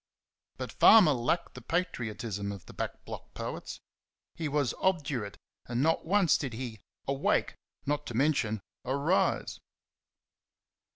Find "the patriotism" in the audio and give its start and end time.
1.53-2.51